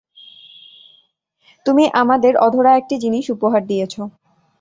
[1.65, 3.93] তুমি আমাদের অধরা একটা জিনিস উপহার দিয়েছ!